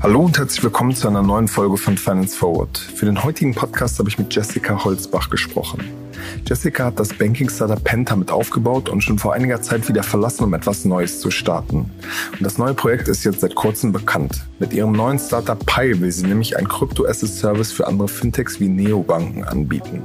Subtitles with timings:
[0.00, 2.78] Hallo und herzlich willkommen zu einer neuen Folge von Finance Forward.
[2.78, 6.07] Für den heutigen Podcast habe ich mit Jessica Holzbach gesprochen.
[6.46, 10.54] Jessica hat das Banking-Startup Penta mit aufgebaut und schon vor einiger Zeit wieder verlassen, um
[10.54, 11.90] etwas Neues zu starten.
[12.32, 14.46] Und das neue Projekt ist jetzt seit kurzem bekannt.
[14.58, 19.44] Mit ihrem neuen Startup Pi will sie nämlich ein Crypto-Asset-Service für andere Fintechs wie Neobanken
[19.44, 20.02] anbieten.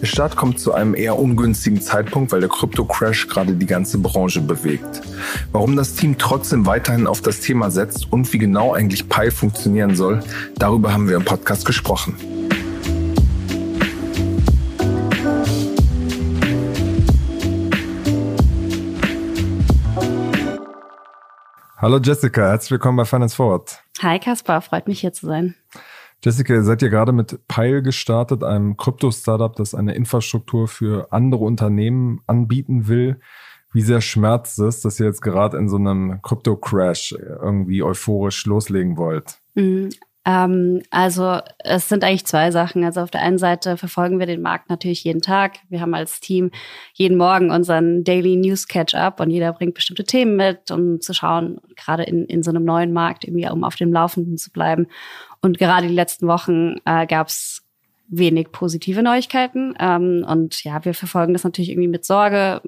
[0.00, 4.40] Der Start kommt zu einem eher ungünstigen Zeitpunkt, weil der Crypto-Crash gerade die ganze Branche
[4.40, 5.02] bewegt.
[5.52, 9.96] Warum das Team trotzdem weiterhin auf das Thema setzt und wie genau eigentlich Pi funktionieren
[9.96, 10.22] soll,
[10.58, 12.37] darüber haben wir im Podcast gesprochen.
[21.80, 23.84] Hallo Jessica, herzlich willkommen bei Finance Forward.
[24.02, 25.54] Hi Kaspar, freut mich hier zu sein.
[26.24, 31.44] Jessica, ihr seid ja gerade mit Pile gestartet, einem Krypto-Startup, das eine Infrastruktur für andere
[31.44, 33.20] Unternehmen anbieten will.
[33.72, 38.96] Wie sehr schmerzt es, dass ihr jetzt gerade in so einem Krypto-Crash irgendwie euphorisch loslegen
[38.96, 39.38] wollt?
[40.28, 42.84] Ähm, also es sind eigentlich zwei Sachen.
[42.84, 45.56] Also auf der einen Seite verfolgen wir den Markt natürlich jeden Tag.
[45.70, 46.50] Wir haben als Team
[46.92, 51.60] jeden Morgen unseren Daily News Catch-up und jeder bringt bestimmte Themen mit, um zu schauen,
[51.76, 54.86] gerade in, in so einem neuen Markt, irgendwie, um auf dem Laufenden zu bleiben.
[55.40, 57.64] Und gerade die letzten Wochen äh, gab es
[58.08, 59.74] wenig positive Neuigkeiten.
[59.80, 62.60] Ähm, und ja, wir verfolgen das natürlich irgendwie mit Sorge.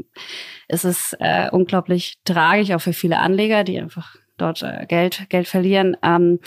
[0.66, 5.46] Es ist äh, unglaublich tragisch, auch für viele Anleger, die einfach dort äh, Geld, Geld
[5.48, 5.96] verlieren.
[6.02, 6.38] Ähm,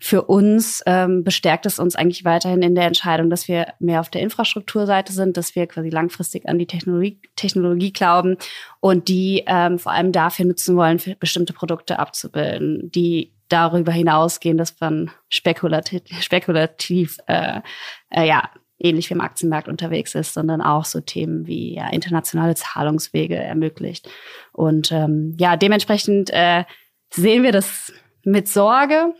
[0.00, 4.10] für uns ähm, bestärkt es uns eigentlich weiterhin in der Entscheidung, dass wir mehr auf
[4.10, 8.36] der Infrastrukturseite sind, dass wir quasi langfristig an die Technologie, Technologie glauben
[8.80, 14.78] und die ähm, vor allem dafür nutzen wollen, bestimmte Produkte abzubilden, die darüber hinausgehen, dass
[14.80, 17.60] man spekulativ, spekulativ äh,
[18.10, 22.54] äh, ja, ähnlich wie im Aktienmarkt unterwegs ist, sondern auch so Themen wie ja, internationale
[22.54, 24.08] Zahlungswege ermöglicht.
[24.52, 26.64] Und ähm, ja, dementsprechend äh,
[27.10, 27.92] sehen wir das
[28.24, 29.14] mit Sorge,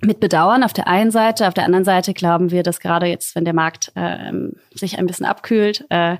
[0.00, 1.48] mit Bedauern auf der einen Seite.
[1.48, 4.32] Auf der anderen Seite glauben wir, dass gerade jetzt, wenn der Markt äh,
[4.74, 6.16] sich ein bisschen abkühlt, äh,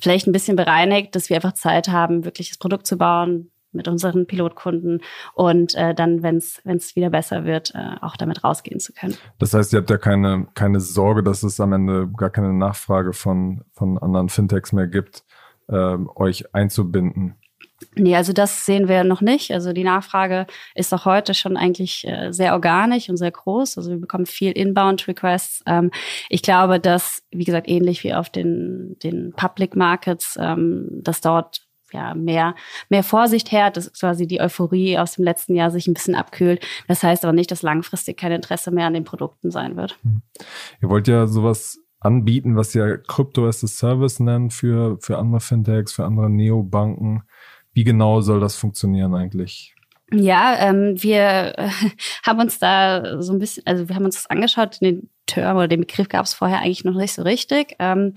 [0.00, 3.88] vielleicht ein bisschen bereinigt, dass wir einfach Zeit haben, wirklich das Produkt zu bauen mit
[3.88, 5.02] unseren Pilotkunden
[5.34, 9.14] und äh, dann, wenn es wieder besser wird, äh, auch damit rausgehen zu können.
[9.38, 13.12] Das heißt, ihr habt ja keine, keine Sorge, dass es am Ende gar keine Nachfrage
[13.12, 15.24] von, von anderen Fintechs mehr gibt,
[15.68, 17.36] äh, euch einzubinden.
[17.94, 19.52] Nee, also das sehen wir noch nicht.
[19.52, 23.78] Also die Nachfrage ist auch heute schon eigentlich äh, sehr organisch und sehr groß.
[23.78, 25.62] Also wir bekommen viel Inbound-Requests.
[25.66, 25.90] Ähm,
[26.28, 31.68] ich glaube, dass, wie gesagt, ähnlich wie auf den, den Public Markets, ähm, dass dort
[31.92, 32.54] ja, mehr,
[32.88, 36.64] mehr Vorsicht her, dass quasi die Euphorie aus dem letzten Jahr sich ein bisschen abkühlt.
[36.86, 39.96] Das heißt aber nicht, dass langfristig kein Interesse mehr an den Produkten sein wird.
[40.02, 40.22] Hm.
[40.82, 45.40] Ihr wollt ja sowas anbieten, was ihr Crypto as a Service nennt für, für andere
[45.40, 47.22] Fintechs, für andere Neobanken.
[47.78, 49.72] Wie genau soll das funktionieren eigentlich?
[50.12, 51.68] Ja, ähm, wir äh,
[52.26, 55.68] haben uns da so ein bisschen, also wir haben uns das angeschaut, den Term oder
[55.68, 57.76] den Begriff gab es vorher eigentlich noch nicht so richtig.
[57.78, 58.14] Ähm,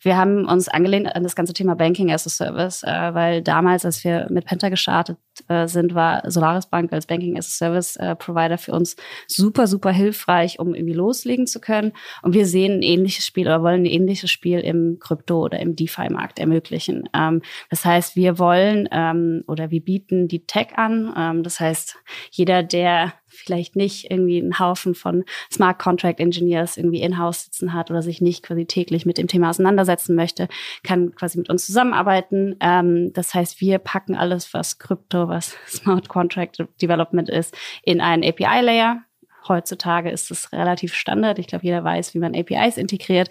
[0.00, 3.84] wir haben uns angelehnt an das ganze Thema Banking as a Service, äh, weil damals,
[3.84, 5.18] als wir mit Penta gestartet
[5.48, 9.66] äh, sind, war Solaris Bank als Banking as a Service äh, Provider für uns super,
[9.66, 11.92] super hilfreich, um irgendwie loslegen zu können.
[12.22, 15.76] Und wir sehen ein ähnliches Spiel oder wollen ein ähnliches Spiel im Krypto- oder im
[15.76, 17.08] DeFi-Markt ermöglichen.
[17.14, 21.12] Ähm, das heißt, wir wollen ähm, oder wir bieten die Tech an.
[21.16, 21.96] Ähm, das heißt,
[22.30, 27.90] jeder, der vielleicht nicht irgendwie einen Haufen von Smart Contract Engineers irgendwie in-house sitzen hat
[27.90, 30.48] oder sich nicht quasi täglich mit dem Thema auseinandersetzen möchte,
[30.82, 32.56] kann quasi mit uns zusammenarbeiten.
[32.60, 38.24] Ähm, das heißt, wir packen alles, was Krypto, was Smart Contract Development ist, in einen
[38.24, 39.02] API-Layer.
[39.48, 41.40] Heutzutage ist es relativ Standard.
[41.40, 43.28] Ich glaube, jeder weiß, wie man APIs integriert.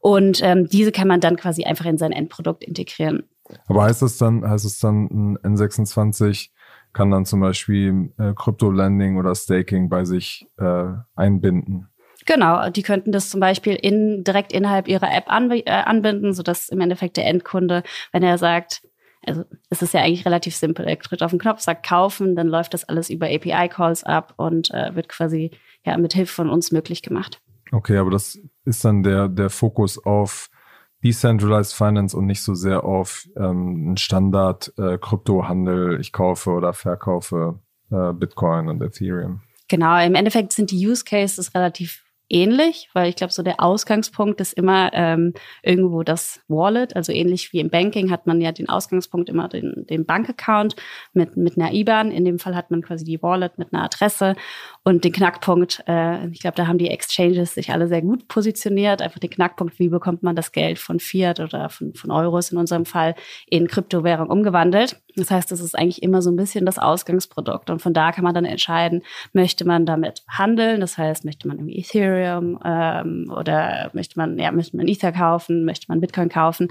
[0.00, 3.22] Und ähm, diese kann man dann quasi einfach in sein Endprodukt integrieren.
[3.66, 6.50] Aber heißt es dann, heißt es dann ein N26
[6.94, 11.88] kann dann zum Beispiel äh, Crypto-Lending oder Staking bei sich äh, einbinden.
[12.24, 16.70] Genau, die könnten das zum Beispiel in, direkt innerhalb ihrer App an, äh, anbinden, sodass
[16.70, 18.82] im Endeffekt der Endkunde, wenn er sagt,
[19.26, 22.46] also es ist ja eigentlich relativ simpel, er drückt auf den Knopf, sagt kaufen, dann
[22.46, 25.50] läuft das alles über API-Calls ab und äh, wird quasi
[25.84, 27.40] ja mit Hilfe von uns möglich gemacht.
[27.72, 30.48] Okay, aber das ist dann der, der Fokus auf
[31.04, 36.72] Decentralized Finance und nicht so sehr auf ähm, einen Standard äh, Kryptohandel, ich kaufe oder
[36.72, 37.60] verkaufe
[37.90, 39.42] äh, Bitcoin und Ethereum.
[39.68, 44.40] Genau, im Endeffekt sind die Use Cases relativ ähnlich, weil ich glaube, so der Ausgangspunkt
[44.40, 46.96] ist immer ähm, irgendwo das Wallet.
[46.96, 50.76] Also ähnlich wie im Banking hat man ja den Ausgangspunkt immer den, den Bankaccount
[51.12, 52.10] mit, mit einer IBAN.
[52.10, 54.36] In dem Fall hat man quasi die Wallet mit einer Adresse
[54.82, 59.02] und den Knackpunkt, äh, ich glaube, da haben die Exchanges sich alle sehr gut positioniert.
[59.02, 62.58] Einfach den Knackpunkt, wie bekommt man das Geld von Fiat oder von, von Euros in
[62.58, 63.14] unserem Fall
[63.48, 65.00] in Kryptowährung umgewandelt.
[65.16, 67.70] Das heißt, es ist eigentlich immer so ein bisschen das Ausgangsprodukt.
[67.70, 69.02] Und von da kann man dann entscheiden,
[69.32, 70.80] möchte man damit handeln?
[70.80, 75.64] Das heißt, möchte man irgendwie Ethereum ähm, oder möchte man, ja, möchte man Ether kaufen,
[75.64, 76.68] möchte man Bitcoin kaufen?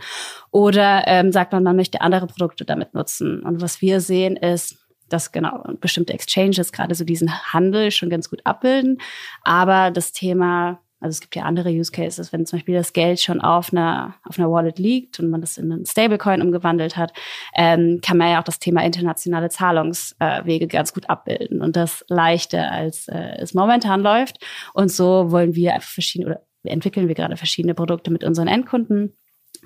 [0.52, 3.42] Oder ähm, sagt man, man möchte andere Produkte damit nutzen.
[3.42, 4.78] Und was wir sehen ist,
[5.10, 9.00] dass genau bestimmte Exchanges gerade so diesen Handel schon ganz gut abbilden.
[9.44, 13.20] Aber das Thema also es gibt ja andere Use Cases, wenn zum Beispiel das Geld
[13.20, 17.14] schon auf einer, auf einer Wallet liegt und man das in einen Stablecoin umgewandelt hat,
[17.56, 22.72] ähm, kann man ja auch das Thema internationale Zahlungswege ganz gut abbilden und das leichter
[22.72, 24.44] als äh, es momentan läuft.
[24.74, 29.14] Und so wollen wir verschiedene oder entwickeln wir gerade verschiedene Produkte mit unseren Endkunden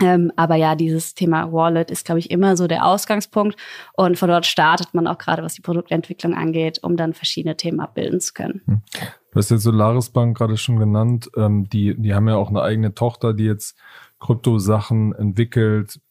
[0.01, 3.59] ähm, aber ja, dieses Thema Wallet ist, glaube ich, immer so der Ausgangspunkt.
[3.93, 7.79] Und von dort startet man auch gerade, was die Produktentwicklung angeht, um dann verschiedene Themen
[7.79, 8.61] abbilden zu können.
[8.65, 8.81] Hm.
[9.37, 11.29] Du hast jetzt Solaris Bank gerade schon genannt.
[11.37, 13.77] Ähm, die, die haben ja auch eine eigene Tochter, die jetzt
[14.19, 16.01] Kryptosachen entwickelt,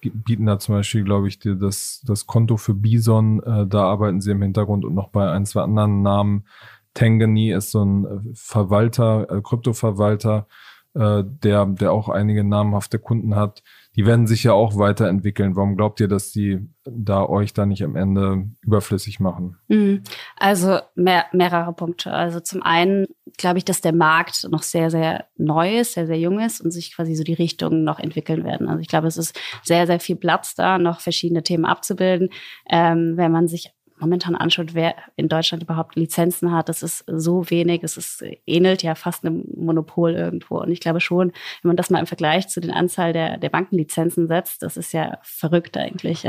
[0.00, 3.42] bieten da zum Beispiel, glaube ich, dir das, das Konto für Bison.
[3.42, 6.46] Äh, da arbeiten sie im Hintergrund und noch bei ein, zwei anderen Namen.
[6.94, 10.46] Tangany ist so ein äh, Verwalter, äh, Kryptoverwalter
[10.94, 13.62] äh, der, der auch einige namhafte Kunden hat,
[14.00, 15.56] die werden sich ja auch weiterentwickeln.
[15.56, 19.58] Warum glaubt ihr, dass die da euch da nicht am Ende überflüssig machen?
[19.68, 20.04] Mhm.
[20.38, 22.10] Also mehr, mehrere Punkte.
[22.10, 26.18] Also zum einen glaube ich, dass der Markt noch sehr, sehr neu ist, sehr, sehr
[26.18, 28.70] jung ist und sich quasi so die Richtungen noch entwickeln werden.
[28.70, 32.30] Also ich glaube, es ist sehr, sehr viel Platz da, noch verschiedene Themen abzubilden.
[32.70, 33.70] Ähm, wenn man sich
[34.00, 38.82] momentan anschaut, wer in Deutschland überhaupt Lizenzen hat, das ist so wenig, es ist, ähnelt
[38.82, 40.58] ja fast einem Monopol irgendwo.
[40.60, 41.28] Und ich glaube schon,
[41.62, 44.92] wenn man das mal im Vergleich zu den Anzahl der, der Bankenlizenzen setzt, das ist
[44.92, 46.22] ja verrückt eigentlich.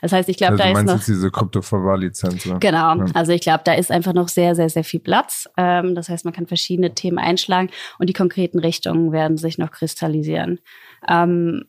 [0.00, 0.94] Das heißt, ich glaube, also da ist noch...
[0.94, 2.44] Jetzt diese Kryptoverwahrlizenz.
[2.60, 3.04] Genau, ja.
[3.14, 5.48] also ich glaube, da ist einfach noch sehr, sehr, sehr viel Platz.
[5.56, 9.70] Ähm, das heißt, man kann verschiedene Themen einschlagen und die konkreten Richtungen werden sich noch
[9.70, 10.60] kristallisieren.
[11.08, 11.64] Ähm,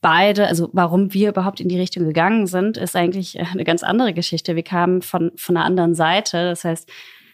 [0.00, 3.82] beide, also warum wir überhaupt in die Richtung gegangen sind, ist eigentlich äh, eine ganz
[3.82, 4.56] andere Geschichte.
[4.56, 6.48] Wir kamen von, von einer anderen Seite.
[6.50, 6.90] Das heißt,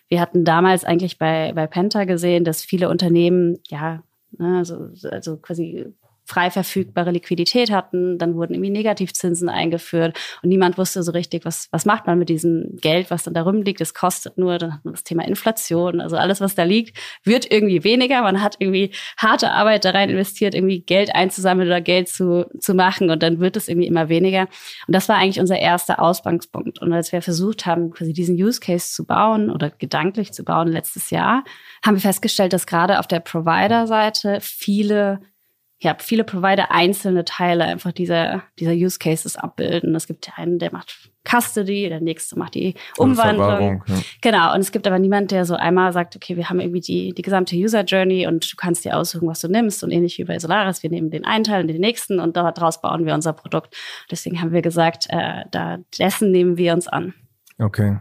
[0.08, 4.02] wir hatten damals eigentlich bei, bei Penta gesehen, dass viele Unternehmen, ja,
[4.38, 5.86] ne, also, also quasi
[6.26, 8.18] frei verfügbare Liquidität hatten.
[8.18, 12.28] Dann wurden irgendwie Negativzinsen eingeführt und niemand wusste so richtig, was, was macht man mit
[12.28, 13.80] diesem Geld, was dann da rumliegt.
[13.80, 16.00] Es kostet nur, dann hat man das Thema Inflation.
[16.00, 18.22] Also alles, was da liegt, wird irgendwie weniger.
[18.22, 22.74] Man hat irgendwie harte Arbeit da rein investiert, irgendwie Geld einzusammeln oder Geld zu, zu
[22.74, 24.48] machen und dann wird es irgendwie immer weniger.
[24.86, 26.80] Und das war eigentlich unser erster Ausgangspunkt.
[26.82, 30.68] Und als wir versucht haben, quasi diesen Use Case zu bauen oder gedanklich zu bauen
[30.68, 31.44] letztes Jahr,
[31.84, 35.20] haben wir festgestellt, dass gerade auf der Provider-Seite viele
[35.78, 39.94] ja, viele Provider einzelne Teile einfach dieser, dieser Use Cases abbilden.
[39.94, 43.84] Es gibt einen, der macht Custody, der nächste macht die Umwandlung.
[43.86, 43.94] Ja.
[44.22, 44.54] Genau.
[44.54, 47.22] Und es gibt aber niemand, der so einmal sagt, okay, wir haben irgendwie die, die
[47.22, 49.84] gesamte User Journey und du kannst dir aussuchen, was du nimmst.
[49.84, 52.80] Und ähnlich wie bei Solaris, wir nehmen den einen Teil und den nächsten und daraus
[52.80, 53.76] bauen wir unser Produkt.
[54.10, 57.12] Deswegen haben wir gesagt, äh, da dessen nehmen wir uns an.
[57.58, 57.98] Okay.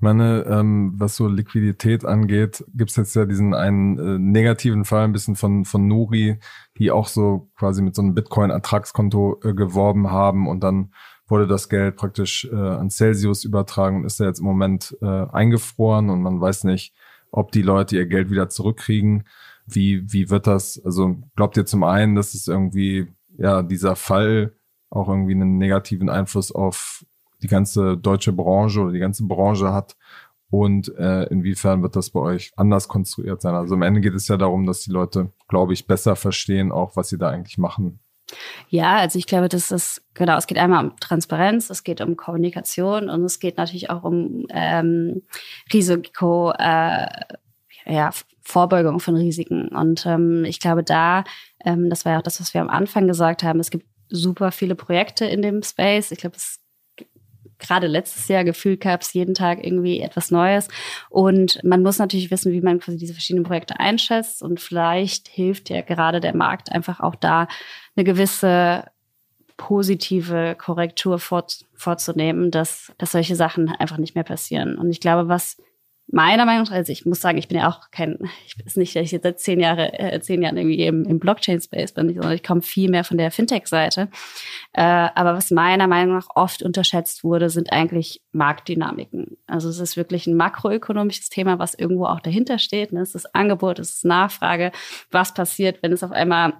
[0.00, 5.04] Ich meine, ähm, was so Liquidität angeht, gibt's jetzt ja diesen einen äh, negativen Fall
[5.04, 6.38] ein bisschen von, von Nuri,
[6.78, 10.94] die auch so quasi mit so einem Bitcoin-Ertragskonto äh, geworben haben und dann
[11.28, 15.26] wurde das Geld praktisch äh, an Celsius übertragen und ist ja jetzt im Moment äh,
[15.32, 16.94] eingefroren und man weiß nicht,
[17.30, 19.24] ob die Leute ihr Geld wieder zurückkriegen.
[19.66, 20.80] Wie, wie wird das?
[20.82, 24.54] Also glaubt ihr zum einen, dass es irgendwie, ja, dieser Fall
[24.88, 27.04] auch irgendwie einen negativen Einfluss auf
[27.42, 29.96] die ganze deutsche Branche oder die ganze Branche hat
[30.50, 33.54] und äh, inwiefern wird das bei euch anders konstruiert sein?
[33.54, 36.96] Also am Ende geht es ja darum, dass die Leute, glaube ich, besser verstehen, auch
[36.96, 38.00] was sie da eigentlich machen.
[38.68, 42.16] Ja, also ich glaube, das ist, genau, es geht einmal um Transparenz, es geht um
[42.16, 45.22] Kommunikation und es geht natürlich auch um ähm,
[45.72, 47.06] Risiko, äh,
[47.86, 48.10] ja,
[48.42, 49.68] Vorbeugung von Risiken.
[49.68, 51.24] Und ähm, ich glaube, da,
[51.64, 54.52] ähm, das war ja auch das, was wir am Anfang gesagt haben, es gibt super
[54.52, 56.10] viele Projekte in dem Space.
[56.10, 56.58] Ich glaube, es
[57.60, 60.68] gerade letztes Jahr gefühlt gab es jeden Tag irgendwie etwas Neues.
[61.08, 64.42] Und man muss natürlich wissen, wie man quasi diese verschiedenen Projekte einschätzt.
[64.42, 67.48] Und vielleicht hilft ja gerade der Markt einfach auch da,
[67.96, 68.84] eine gewisse
[69.56, 74.78] positive Korrektur vorzunehmen, dass, dass solche Sachen einfach nicht mehr passieren.
[74.78, 75.58] Und ich glaube, was
[76.12, 78.96] meiner Meinung nach, also ich muss sagen, ich bin ja auch kein, ich bin nicht,
[78.96, 82.32] dass ich jetzt seit zehn Jahre, äh, zehn Jahren irgendwie im, im Blockchain-Space bin, sondern
[82.32, 84.08] ich komme viel mehr von der Fintech-Seite.
[84.72, 89.36] Äh, aber was meiner Meinung nach oft unterschätzt wurde, sind eigentlich Marktdynamiken.
[89.46, 92.92] Also es ist wirklich ein makroökonomisches Thema, was irgendwo auch dahinter steht.
[92.92, 93.00] Ne?
[93.00, 94.72] Es ist Angebot, es ist Nachfrage.
[95.10, 96.54] Was passiert, wenn es auf einmal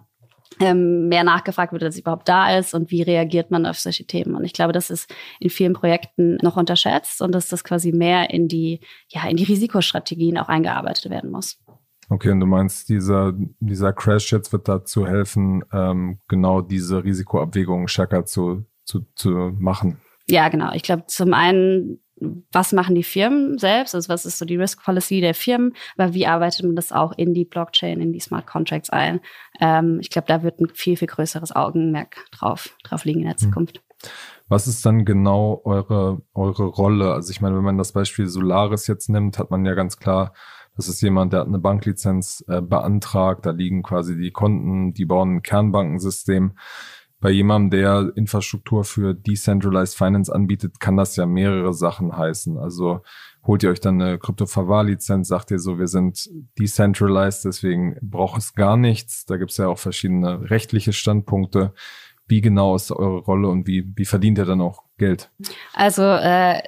[0.59, 4.35] ähm, mehr nachgefragt wird, als überhaupt da ist und wie reagiert man auf solche Themen.
[4.35, 8.31] Und ich glaube, das ist in vielen Projekten noch unterschätzt und dass das quasi mehr
[8.31, 11.59] in die, ja, in die Risikostrategien auch eingearbeitet werden muss.
[12.09, 17.87] Okay, und du meinst, dieser, dieser Crash jetzt wird dazu helfen, ähm, genau diese Risikoabwägungen
[17.87, 19.99] stärker zu, zu, zu machen?
[20.29, 20.73] Ja, genau.
[20.73, 22.01] Ich glaube, zum einen
[22.53, 26.15] was machen die Firmen selbst, also was ist so die Risk Policy der Firmen, aber
[26.15, 29.21] wie arbeitet man das auch in die Blockchain, in die Smart Contracts ein?
[29.61, 33.37] Ähm, ich glaube, da wird ein viel, viel größeres Augenmerk drauf, drauf liegen in der
[33.37, 33.39] hm.
[33.39, 33.83] Zukunft.
[34.49, 37.13] Was ist dann genau eure, eure Rolle?
[37.13, 40.33] Also ich meine, wenn man das Beispiel Solaris jetzt nimmt, hat man ja ganz klar,
[40.77, 45.05] das ist jemand, der hat eine Banklizenz äh, beantragt, da liegen quasi die Konten, die
[45.05, 46.53] bauen ein Kernbankensystem
[47.21, 52.57] bei jemandem, der Infrastruktur für Decentralized Finance anbietet, kann das ja mehrere Sachen heißen.
[52.57, 53.03] Also
[53.47, 58.55] holt ihr euch dann eine Krypto-Verwahrlizenz, sagt ihr so, wir sind decentralized, deswegen braucht es
[58.55, 59.27] gar nichts.
[59.27, 61.75] Da gibt es ja auch verschiedene rechtliche Standpunkte.
[62.27, 65.31] Wie genau ist eure Rolle und wie, wie verdient ihr dann auch Geld?
[65.75, 66.63] Also äh,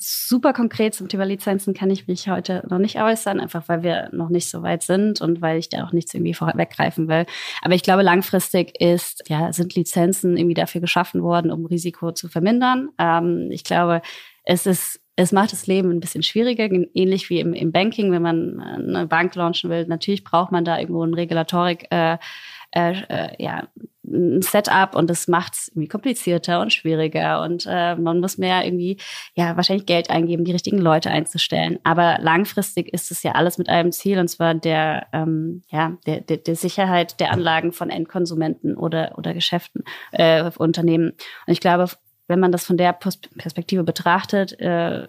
[0.00, 4.08] super konkret zum Thema Lizenzen kann ich mich heute noch nicht äußern, einfach weil wir
[4.12, 7.26] noch nicht so weit sind und weil ich da auch nichts irgendwie vorweggreifen will.
[7.62, 12.28] Aber ich glaube, langfristig ist, ja, sind Lizenzen irgendwie dafür geschaffen worden, um Risiko zu
[12.28, 12.90] vermindern.
[12.98, 14.02] Ähm, ich glaube,
[14.44, 18.22] es ist es macht das Leben ein bisschen schwieriger, ähnlich wie im, im Banking, wenn
[18.22, 19.84] man eine Bank launchen will.
[19.84, 22.18] Natürlich braucht man da irgendwo eine Regulatorik, äh,
[22.72, 23.68] äh, äh, ja,
[24.04, 28.64] ein Setup und das macht es irgendwie komplizierter und schwieriger und äh, man muss mehr
[28.64, 28.98] irgendwie
[29.34, 31.78] ja wahrscheinlich Geld eingeben, die richtigen Leute einzustellen.
[31.84, 36.20] Aber langfristig ist es ja alles mit einem Ziel und zwar der ähm, ja der,
[36.20, 41.10] der, der Sicherheit der Anlagen von Endkonsumenten oder oder Geschäften äh, Unternehmen.
[41.46, 41.88] Und ich glaube,
[42.28, 45.06] wenn man das von der Perspektive betrachtet, äh,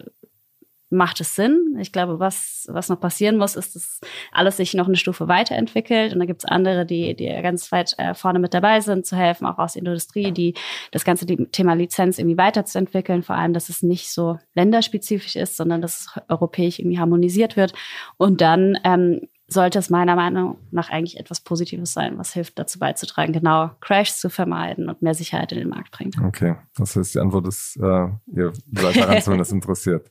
[0.90, 1.76] macht es Sinn.
[1.78, 4.00] Ich glaube, was, was noch passieren muss, ist, dass
[4.32, 6.12] alles sich noch eine Stufe weiterentwickelt.
[6.12, 9.16] Und da gibt es andere, die, die ganz weit äh, vorne mit dabei sind, zu
[9.16, 10.54] helfen, auch aus der Industrie, die
[10.90, 13.22] das ganze Thema Lizenz irgendwie weiterzuentwickeln.
[13.22, 17.72] Vor allem, dass es nicht so länderspezifisch ist, sondern dass es europäisch irgendwie harmonisiert wird.
[18.16, 19.20] Und dann ähm,
[19.52, 24.20] sollte es meiner Meinung nach eigentlich etwas Positives sein, was hilft dazu beizutragen, genau Crashs
[24.20, 26.16] zu vermeiden und mehr Sicherheit in den Markt bringt.
[26.22, 30.10] Okay, das heißt, die Antwort ist, äh, ihr seid daran zumindest interessiert.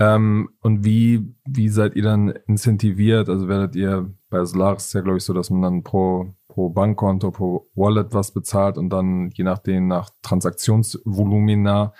[0.00, 3.28] Ähm, und wie, wie seid ihr dann incentiviert?
[3.28, 6.68] Also werdet ihr bei Solaris ist ja, glaube ich, so, dass man dann pro, pro
[6.68, 11.92] Bankkonto, pro Wallet was bezahlt und dann je nachdem nach Transaktionsvolumina.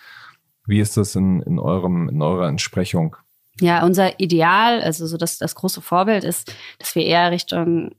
[0.67, 3.17] Wie ist das in, in, eurem, in eurer Entsprechung?
[3.61, 7.93] Ja, unser Ideal, also so das, das große Vorbild ist, dass wir eher Richtung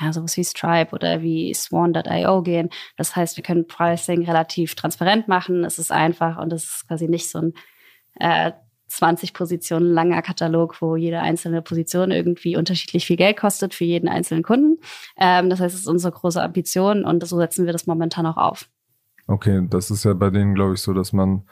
[0.00, 2.70] ja, sowas wie Stripe oder wie Swan.io gehen.
[2.96, 5.64] Das heißt, wir können Pricing relativ transparent machen.
[5.64, 7.52] Es ist einfach und es ist quasi nicht so ein
[8.18, 8.52] äh,
[8.96, 14.08] 20 Positionen langer Katalog, wo jede einzelne Position irgendwie unterschiedlich viel Geld kostet für jeden
[14.08, 14.80] einzelnen Kunden.
[15.16, 18.36] Ähm, das heißt, es ist unsere große Ambition und so setzen wir das momentan auch
[18.36, 18.68] auf.
[19.26, 21.44] Okay, das ist ja bei denen, glaube ich, so, dass man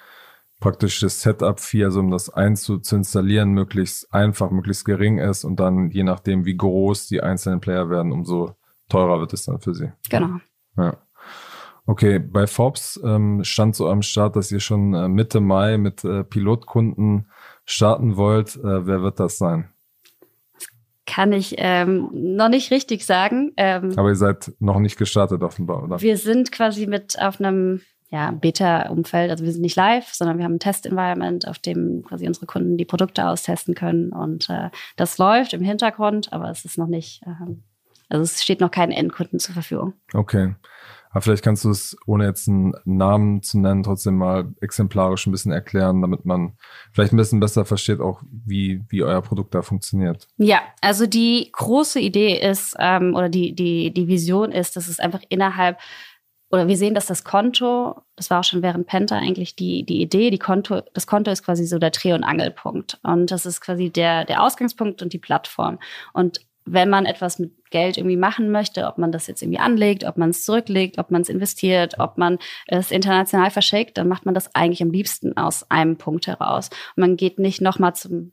[0.61, 6.03] praktisch das Setup-Fee, also um das einzuinstallieren, möglichst einfach, möglichst gering ist und dann je
[6.03, 8.55] nachdem, wie groß die einzelnen Player werden, umso
[8.91, 9.91] teurer wird es dann für sie.
[10.11, 10.41] Genau.
[10.77, 10.99] Ja.
[11.87, 16.05] Okay, bei Forbes ähm, stand so am Start, dass ihr schon äh, Mitte Mai mit
[16.05, 17.31] äh, Pilotkunden
[17.65, 18.57] starten wollt.
[18.57, 19.71] Äh, wer wird das sein?
[21.07, 23.53] Kann ich ähm, noch nicht richtig sagen.
[23.57, 26.01] Ähm, Aber ihr seid noch nicht gestartet offenbar, oder?
[26.01, 29.31] Wir sind quasi mit auf einem ja, Beta-Umfeld.
[29.31, 32.77] Also wir sind nicht live, sondern wir haben ein Test-Environment, auf dem quasi unsere Kunden
[32.77, 34.13] die Produkte austesten können.
[34.13, 37.55] Und äh, das läuft im Hintergrund, aber es ist noch nicht, äh,
[38.09, 39.95] also es steht noch kein Endkunden zur Verfügung.
[40.13, 40.55] Okay.
[41.11, 45.33] Aber vielleicht kannst du es, ohne jetzt einen Namen zu nennen, trotzdem mal exemplarisch ein
[45.33, 46.57] bisschen erklären, damit man
[46.93, 50.29] vielleicht ein bisschen besser versteht, auch wie, wie euer Produkt da funktioniert.
[50.37, 55.01] Ja, also die große Idee ist, ähm, oder die, die, die Vision ist, dass es
[55.01, 55.79] einfach innerhalb
[56.53, 60.03] oder wir sehen, dass das Konto, das war auch schon während Penta eigentlich die, die
[60.03, 62.99] Idee, die Konto, das Konto ist quasi so der Dreh- und Angelpunkt.
[63.05, 65.79] Und das ist quasi der, der Ausgangspunkt und die Plattform.
[66.13, 66.41] Und
[66.73, 70.17] wenn man etwas mit Geld irgendwie machen möchte, ob man das jetzt irgendwie anlegt, ob
[70.17, 74.35] man es zurücklegt, ob man es investiert, ob man es international verschickt, dann macht man
[74.35, 76.71] das eigentlich am liebsten aus einem Punkt heraus.
[76.97, 78.33] Und man geht nicht nochmal zum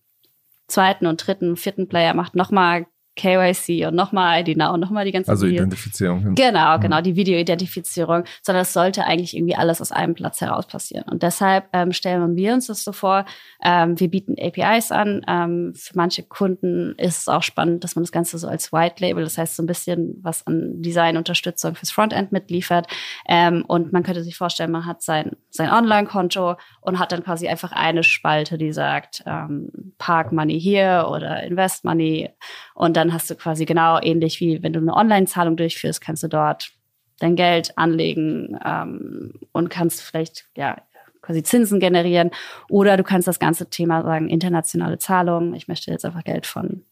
[0.67, 5.11] zweiten und dritten, vierten Player, macht nochmal KYC und nochmal ID Now und nochmal die
[5.11, 5.63] ganze Also Video.
[5.63, 6.35] Identifizierung.
[6.35, 11.03] Genau, genau, die Videoidentifizierung, sondern es sollte eigentlich irgendwie alles aus einem Platz heraus passieren.
[11.09, 13.25] Und deshalb ähm, stellen wir uns das so vor,
[13.63, 15.25] ähm, wir bieten APIs an.
[15.27, 19.03] Ähm, für manche Kunden ist es auch spannend, dass man das Ganze so als White
[19.03, 22.87] Label, das heißt so ein bisschen was an Designunterstützung fürs Frontend mitliefert.
[23.27, 27.47] Ähm, und man könnte sich vorstellen, man hat sein, sein Online-Konto und hat dann quasi
[27.47, 32.29] einfach eine Spalte, die sagt, ähm, Park Money hier oder Invest Money.
[32.75, 36.27] Und dann hast du quasi genau ähnlich wie wenn du eine Online-Zahlung durchführst, kannst du
[36.27, 36.71] dort
[37.19, 40.77] dein Geld anlegen ähm, und kannst vielleicht ja
[41.21, 42.31] quasi Zinsen generieren.
[42.69, 45.53] Oder du kannst das ganze Thema sagen, internationale Zahlungen.
[45.55, 46.85] Ich möchte jetzt einfach Geld von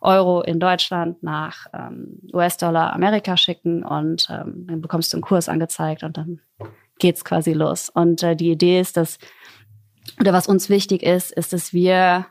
[0.00, 5.48] Euro in Deutschland nach ähm, US-Dollar Amerika schicken und ähm, dann bekommst du einen Kurs
[5.48, 6.40] angezeigt und dann
[6.98, 7.88] geht's quasi los.
[7.88, 9.18] Und äh, die Idee ist, dass,
[10.20, 12.26] oder was uns wichtig ist, ist, dass wir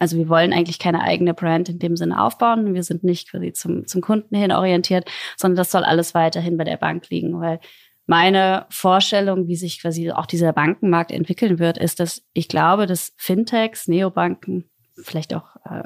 [0.00, 2.74] also wir wollen eigentlich keine eigene Brand in dem Sinne aufbauen.
[2.74, 6.64] Wir sind nicht quasi zum, zum Kunden hin orientiert, sondern das soll alles weiterhin bei
[6.64, 7.60] der Bank liegen, weil
[8.06, 13.12] meine Vorstellung, wie sich quasi auch dieser Bankenmarkt entwickeln wird, ist, dass ich glaube, dass
[13.18, 14.68] Fintechs, Neobanken,
[15.00, 15.84] vielleicht auch äh,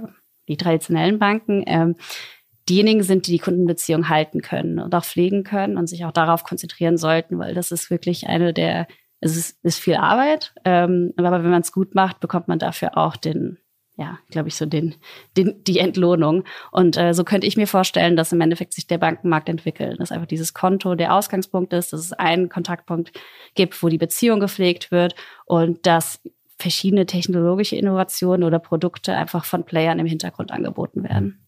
[0.49, 1.97] die traditionellen Banken, ähm,
[2.69, 6.45] diejenigen sind, die die Kundenbeziehung halten können und auch pflegen können und sich auch darauf
[6.45, 8.87] konzentrieren sollten, weil das ist wirklich eine der,
[9.21, 12.97] es ist, ist viel Arbeit, ähm, aber wenn man es gut macht, bekommt man dafür
[12.97, 13.59] auch den
[13.97, 14.97] ja, glaube ich, so den,
[15.37, 16.45] den, die Entlohnung.
[16.73, 20.01] Und äh, so könnte ich mir vorstellen, dass im Endeffekt sich der Bankenmarkt entwickelt.
[20.01, 23.13] Dass einfach dieses Konto der Ausgangspunkt ist, dass es einen Kontaktpunkt
[23.55, 25.15] gibt, wo die Beziehung gepflegt wird
[25.47, 26.21] und dass
[26.59, 31.44] verschiedene technologische Innovationen oder Produkte einfach von Playern im Hintergrund angeboten werden.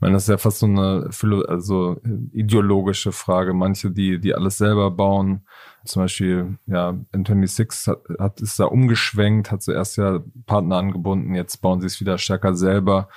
[0.00, 1.10] Meine, das ist ja fast so eine
[1.46, 2.00] also
[2.32, 3.52] ideologische Frage.
[3.52, 5.46] Manche, die, die alles selber bauen,
[5.84, 11.58] zum Beispiel, ja, N26 hat, hat ist da umgeschwenkt, hat zuerst ja Partner angebunden, jetzt
[11.58, 13.08] bauen sie es wieder stärker selber.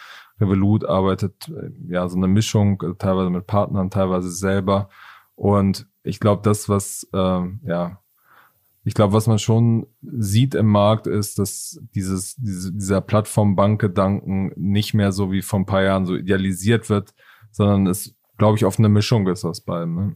[0.41, 1.51] Revolut arbeitet
[1.87, 4.89] ja so eine Mischung, teilweise mit Partnern, teilweise selber.
[5.35, 8.02] Und ich glaube, das, was ähm, ja
[8.83, 14.93] ich glaube, was man schon sieht im Markt ist, dass dieses, diese, dieser Plattform-Bank-Gedanken nicht
[14.93, 17.13] mehr so wie vor ein paar Jahren so idealisiert wird,
[17.51, 19.95] sondern es glaube ich, auf eine Mischung ist aus beiden.
[19.95, 20.15] Ne?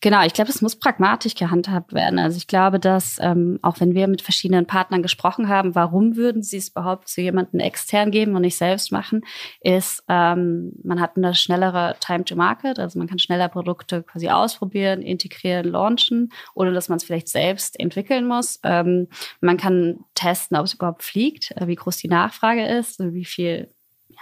[0.00, 2.18] Genau, ich glaube, es muss pragmatisch gehandhabt werden.
[2.18, 6.42] Also ich glaube, dass ähm, auch wenn wir mit verschiedenen Partnern gesprochen haben, warum würden
[6.42, 9.20] sie es überhaupt zu jemandem extern geben und nicht selbst machen,
[9.60, 14.28] ist, ähm, man hat eine schnellere Time to Market, also man kann schneller Produkte quasi
[14.28, 18.58] ausprobieren, integrieren, launchen, ohne dass man es vielleicht selbst entwickeln muss.
[18.64, 19.06] Ähm,
[19.40, 23.68] man kann testen, ob es überhaupt fliegt, äh, wie groß die Nachfrage ist, wie viel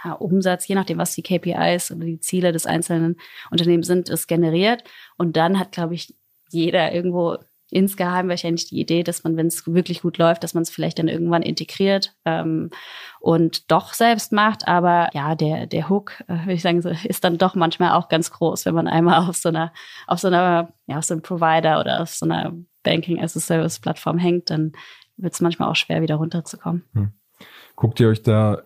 [0.03, 3.17] ja, Umsatz, je nachdem, was die KPIs oder die Ziele des einzelnen
[3.51, 4.83] Unternehmens sind, ist generiert.
[5.17, 6.15] Und dann hat, glaube ich,
[6.49, 7.37] jeder irgendwo
[7.69, 10.99] insgeheim wahrscheinlich die Idee, dass man, wenn es wirklich gut läuft, dass man es vielleicht
[10.99, 12.69] dann irgendwann integriert ähm,
[13.19, 14.67] und doch selbst macht.
[14.67, 18.07] Aber ja, der, der Hook, äh, würde ich sagen, so, ist dann doch manchmal auch
[18.07, 19.73] ganz groß, wenn man einmal auf so einer,
[20.05, 23.39] auf so einer, ja, auf so einem Provider oder auf so einer Banking as a
[23.39, 24.71] Service Plattform hängt, dann
[25.17, 26.85] wird es manchmal auch schwer, wieder runterzukommen.
[26.93, 27.11] Hm.
[27.75, 28.63] Guckt ihr euch da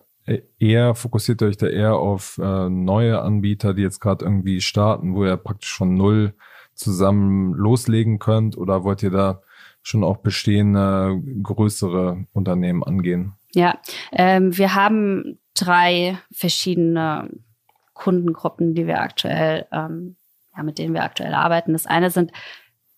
[0.58, 5.24] eher, fokussiert euch da eher auf äh, neue Anbieter, die jetzt gerade irgendwie starten, wo
[5.24, 6.34] ihr praktisch von null
[6.74, 9.42] zusammen loslegen könnt oder wollt ihr da
[9.82, 13.34] schon auch bestehende größere Unternehmen angehen?
[13.54, 13.78] Ja,
[14.12, 17.28] ähm, wir haben drei verschiedene
[17.92, 20.16] Kundengruppen, die wir aktuell, ähm,
[20.56, 21.72] ja, mit denen wir aktuell arbeiten.
[21.72, 22.32] Das eine sind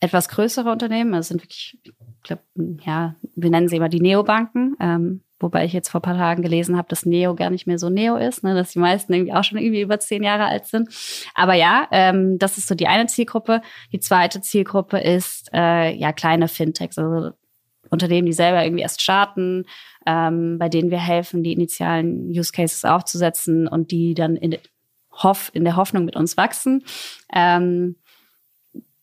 [0.05, 2.43] etwas größere Unternehmen, das sind wirklich, ich glaube,
[2.85, 4.77] ja, wir nennen sie immer die Neobanken.
[4.81, 7.79] Ähm, Wobei ich jetzt vor ein paar Tagen gelesen habe, dass Neo gar nicht mehr
[7.79, 10.67] so Neo ist, ne, dass die meisten irgendwie auch schon irgendwie über zehn Jahre alt
[10.67, 10.88] sind.
[11.35, 13.61] Aber ja, ähm, das ist so die eine Zielgruppe.
[13.93, 17.33] Die zweite Zielgruppe ist äh, ja kleine Fintechs, also
[17.90, 19.64] Unternehmen, die selber irgendwie erst starten,
[20.07, 24.57] ähm, bei denen wir helfen, die initialen Use Cases aufzusetzen und die dann in,
[25.12, 26.85] Hoff, in der Hoffnung mit uns wachsen.
[27.35, 27.97] Ähm,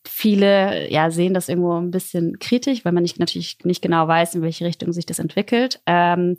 [0.06, 4.34] Viele ja, sehen das irgendwo ein bisschen kritisch, weil man nicht, natürlich nicht genau weiß,
[4.34, 5.80] in welche Richtung sich das entwickelt.
[5.86, 6.36] Ähm,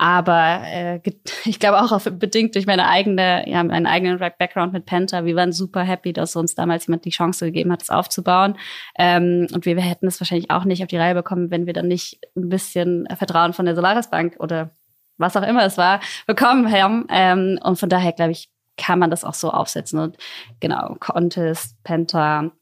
[0.00, 1.00] aber äh,
[1.44, 5.34] ich glaube auch auf, bedingt durch meine eigene, ja, meinen eigenen Background mit Penta, wir
[5.34, 8.56] waren super happy, dass uns damals jemand die Chance gegeben hat, es aufzubauen.
[8.96, 11.88] Ähm, und wir, hätten es wahrscheinlich auch nicht auf die Reihe bekommen, wenn wir dann
[11.88, 14.70] nicht ein bisschen Vertrauen von der Solaris Bank oder
[15.18, 17.06] was auch immer es war, bekommen haben.
[17.10, 19.98] Ähm, und von daher, glaube ich, kann man das auch so aufsetzen.
[19.98, 20.16] Und
[20.60, 22.52] genau, Contest, Penta,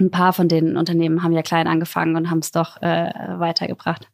[0.00, 4.08] ein paar von den Unternehmen haben ja klein angefangen und haben es doch äh, weitergebracht.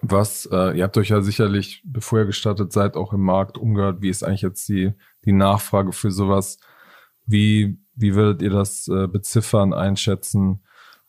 [0.00, 4.02] Was, äh, ihr habt euch ja sicherlich, bevor ihr gestartet seid, auch im Markt umgehört.
[4.02, 4.92] Wie ist eigentlich jetzt die,
[5.24, 6.58] die Nachfrage für sowas?
[7.24, 10.64] Wie, wie würdet ihr das äh, beziffern, einschätzen?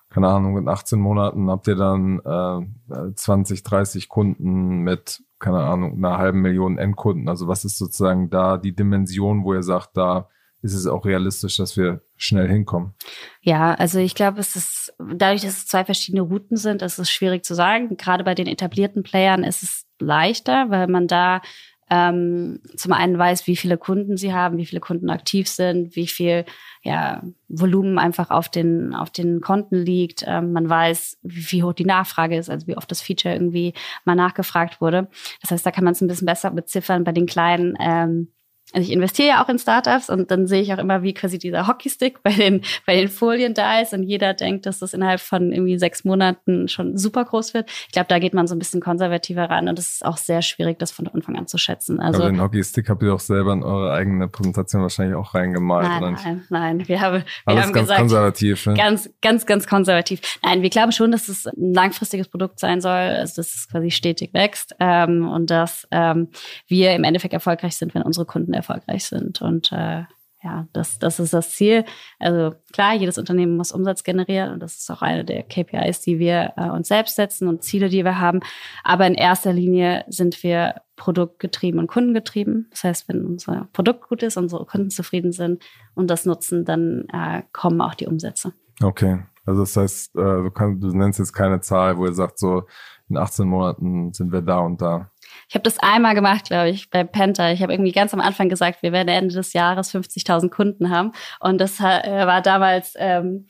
[0.09, 5.97] Keine Ahnung, in 18 Monaten habt ihr dann äh, 20, 30 Kunden mit, keine Ahnung,
[5.97, 7.27] einer halben Million Endkunden.
[7.27, 10.29] Also was ist sozusagen da die Dimension, wo ihr sagt, da
[10.61, 12.93] ist es auch realistisch, dass wir schnell hinkommen.
[13.41, 17.11] Ja, also ich glaube, es ist dadurch, dass es zwei verschiedene Routen sind, ist es
[17.11, 17.97] schwierig zu sagen.
[17.97, 21.41] Gerade bei den etablierten Playern ist es leichter, weil man da
[21.89, 26.07] ähm, zum einen weiß, wie viele Kunden sie haben, wie viele Kunden aktiv sind, wie
[26.07, 26.45] viel
[26.81, 30.23] ja, Volumen einfach auf den, auf den Konten liegt.
[30.25, 33.73] Ähm, man weiß, wie hoch die Nachfrage ist, also wie oft das Feature irgendwie
[34.05, 35.07] mal nachgefragt wurde.
[35.41, 37.03] Das heißt, da kann man es ein bisschen besser beziffern.
[37.03, 38.29] Bei den kleinen ähm,
[38.73, 41.37] also ich investiere ja auch in Startups und dann sehe ich auch immer, wie quasi
[41.37, 45.19] dieser Hockeystick bei den, bei den Folien da ist und jeder denkt, dass das innerhalb
[45.19, 47.69] von irgendwie sechs Monaten schon super groß wird.
[47.87, 50.41] Ich glaube, da geht man so ein bisschen konservativer ran und es ist auch sehr
[50.41, 51.99] schwierig, das von Anfang an zu schätzen.
[51.99, 55.87] Also Aber den Hockeystick habt ihr auch selber in eure eigene Präsentation wahrscheinlich auch reingemalt.
[55.87, 56.87] Nein, nein, nein.
[56.87, 58.65] Wir haben, wir Alles haben ganz gesagt, konservativ.
[58.65, 58.73] Ne?
[58.73, 60.39] Ganz, ganz, ganz konservativ.
[60.41, 63.91] Nein, wir glauben schon, dass es ein langfristiges Produkt sein soll, also dass es quasi
[63.91, 66.29] stetig wächst ähm, und dass ähm,
[66.67, 69.41] wir im Endeffekt erfolgreich sind, wenn unsere Kunden erfolgreich sind.
[69.41, 70.03] Und äh,
[70.43, 71.85] ja, das, das ist das Ziel.
[72.19, 76.19] Also klar, jedes Unternehmen muss Umsatz generieren und das ist auch eine der KPIs, die
[76.19, 78.41] wir äh, uns selbst setzen und Ziele, die wir haben.
[78.83, 82.67] Aber in erster Linie sind wir produktgetrieben und kundengetrieben.
[82.71, 85.63] Das heißt, wenn unser Produkt gut ist, unsere Kunden zufrieden sind
[85.95, 88.53] und das nutzen, dann äh, kommen auch die Umsätze.
[88.81, 92.37] Okay, also das heißt, äh, du, kannst, du nennst jetzt keine Zahl, wo ihr sagt,
[92.37, 92.63] so
[93.09, 95.09] in 18 Monaten sind wir da und da.
[95.49, 97.51] Ich habe das einmal gemacht, glaube ich, bei Penta.
[97.51, 101.11] Ich habe irgendwie ganz am Anfang gesagt, wir werden Ende des Jahres 50.000 Kunden haben.
[101.39, 103.47] Und das äh, war damals ähm,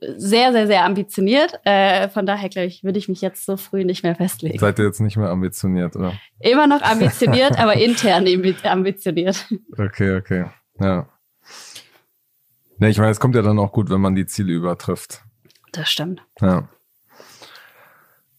[0.00, 1.58] sehr, sehr, sehr ambitioniert.
[1.64, 4.58] Äh, von daher, glaube ich, würde ich mich jetzt so früh nicht mehr festlegen.
[4.58, 6.14] Seid ihr jetzt nicht mehr ambitioniert, oder?
[6.40, 8.26] Immer noch ambitioniert, aber intern
[8.64, 9.46] ambitioniert.
[9.76, 10.46] Okay, okay.
[10.80, 11.08] Ja.
[12.78, 15.22] Ne, ich meine, es kommt ja dann auch gut, wenn man die Ziele übertrifft.
[15.72, 16.22] Das stimmt.
[16.40, 16.68] Ja.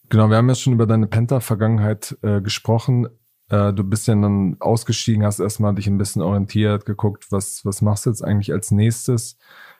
[0.09, 3.07] Genau, wir haben ja schon über deine Penta-Vergangenheit äh, gesprochen.
[3.49, 7.81] Äh, du bist ja dann ausgestiegen, hast erstmal dich ein bisschen orientiert, geguckt, was, was
[7.81, 9.37] machst du jetzt eigentlich als nächstes?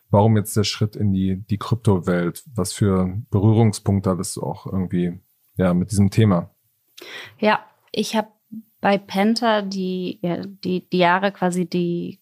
[0.09, 2.43] Warum jetzt der Schritt in die, die Kryptowelt?
[2.53, 5.19] Was für Berührungspunkte hattest du auch irgendwie
[5.57, 6.51] ja, mit diesem Thema?
[7.39, 7.59] Ja,
[7.91, 8.29] ich habe
[8.81, 12.19] bei Penta die, ja, die, die Jahre quasi die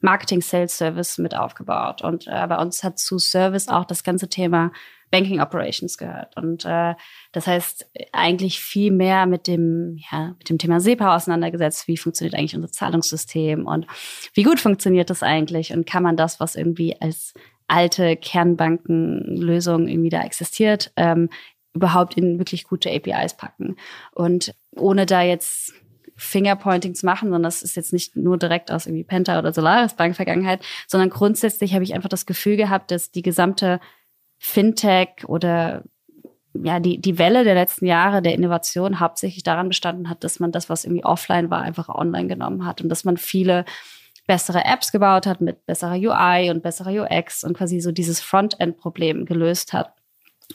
[0.00, 2.02] Marketing Sales Service mit aufgebaut.
[2.02, 4.72] Und äh, bei uns hat zu Service auch das ganze Thema
[5.10, 6.36] Banking Operations gehört.
[6.36, 6.94] Und äh,
[7.32, 11.86] das heißt, eigentlich viel mehr mit dem, ja, mit dem Thema SEPA auseinandergesetzt.
[11.88, 13.86] Wie funktioniert eigentlich unser Zahlungssystem und
[14.34, 15.72] wie gut funktioniert das eigentlich?
[15.72, 17.34] Und kann man das, was irgendwie als
[17.68, 21.28] alte Kernbankenlösung irgendwie da existiert, ähm,
[21.74, 23.76] überhaupt in wirklich gute APIs packen?
[24.12, 25.72] Und ohne da jetzt
[26.16, 29.94] Fingerpointing zu machen, sondern das ist jetzt nicht nur direkt aus irgendwie Penta oder Solaris
[29.94, 33.80] Bank Vergangenheit, sondern grundsätzlich habe ich einfach das Gefühl gehabt, dass die gesamte
[34.38, 35.82] Fintech oder
[36.54, 40.52] ja, die, die Welle der letzten Jahre der Innovation hauptsächlich daran bestanden hat, dass man
[40.52, 43.64] das, was irgendwie offline war, einfach online genommen hat und dass man viele
[44.26, 49.24] bessere Apps gebaut hat mit besserer UI und besserer UX und quasi so dieses Frontend-Problem
[49.24, 49.92] gelöst hat.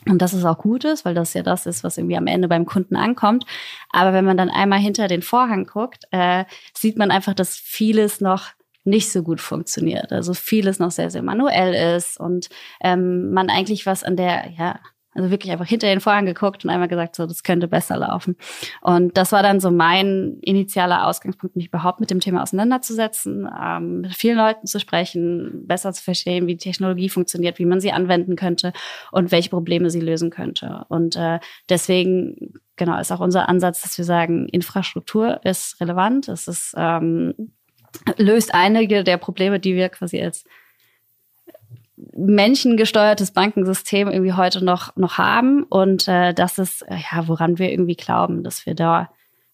[0.07, 2.47] Und das ist auch gut ist, weil das ja das ist, was irgendwie am Ende
[2.47, 3.45] beim Kunden ankommt.
[3.91, 8.21] Aber wenn man dann einmal hinter den Vorhang guckt, äh, sieht man einfach, dass vieles
[8.21, 8.51] noch
[8.83, 10.11] nicht so gut funktioniert.
[10.11, 12.49] Also vieles noch sehr, sehr manuell ist und
[12.81, 14.79] ähm, man eigentlich was an der, ja,
[15.13, 18.37] also wirklich einfach hinter den Vorhang geguckt und einmal gesagt, so, das könnte besser laufen.
[18.81, 24.01] Und das war dann so mein initialer Ausgangspunkt, mich überhaupt mit dem Thema auseinanderzusetzen, ähm,
[24.01, 27.91] mit vielen Leuten zu sprechen, besser zu verstehen, wie die Technologie funktioniert, wie man sie
[27.91, 28.71] anwenden könnte
[29.11, 30.85] und welche Probleme sie lösen könnte.
[30.87, 36.47] Und äh, deswegen, genau, ist auch unser Ansatz, dass wir sagen, Infrastruktur ist relevant, es
[36.47, 37.51] ist ähm,
[38.17, 40.45] löst einige der Probleme, die wir quasi als
[42.15, 45.63] menschengesteuertes Bankensystem irgendwie heute noch, noch haben.
[45.63, 49.09] Und äh, das ist, ja, woran wir irgendwie glauben, dass wir da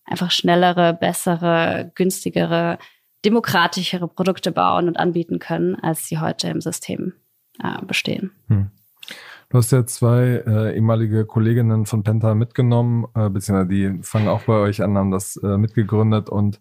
[0.05, 2.77] einfach schnellere, bessere, günstigere,
[3.25, 7.13] demokratischere Produkte bauen und anbieten können, als sie heute im System
[7.61, 8.31] äh, bestehen.
[8.47, 8.71] Hm.
[9.49, 14.43] Du hast ja zwei äh, ehemalige Kolleginnen von Penta mitgenommen, äh, beziehungsweise die fangen auch
[14.43, 16.59] bei euch an, haben das äh, mitgegründet und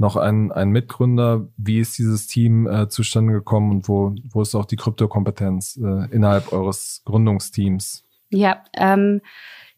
[0.00, 1.46] noch ein, ein Mitgründer.
[1.58, 6.10] Wie ist dieses Team äh, zustande gekommen und wo, wo ist auch die Kryptokompetenz äh,
[6.10, 8.02] innerhalb eures Gründungsteams?
[8.30, 9.20] Ja, ähm,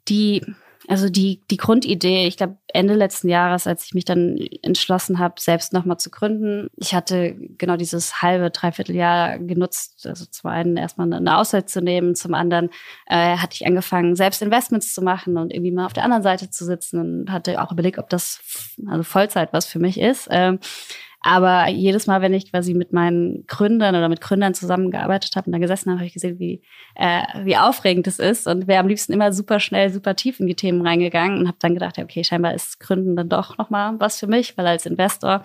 [0.08, 0.46] die
[0.88, 5.34] also die, die Grundidee, ich glaube, Ende letzten Jahres, als ich mich dann entschlossen habe,
[5.38, 10.76] selbst nochmal zu gründen, ich hatte genau dieses halbe, dreiviertel Jahr genutzt, also zum einen
[10.76, 12.70] erstmal eine Auszeit zu nehmen, zum anderen
[13.06, 16.50] äh, hatte ich angefangen, selbst Investments zu machen und irgendwie mal auf der anderen Seite
[16.50, 18.40] zu sitzen und hatte auch überlegt, ob das
[18.88, 20.28] also Vollzeit was für mich ist.
[20.30, 20.58] Ähm,
[21.22, 25.52] aber jedes Mal, wenn ich quasi mit meinen Gründern oder mit Gründern zusammengearbeitet habe und
[25.52, 26.62] da gesessen habe, habe ich gesehen, wie,
[26.96, 30.48] äh, wie aufregend es ist und wäre am liebsten immer super schnell, super tief in
[30.48, 34.18] die Themen reingegangen und habe dann gedacht, okay, scheinbar ist Gründen dann doch nochmal was
[34.18, 35.44] für mich, weil als Investor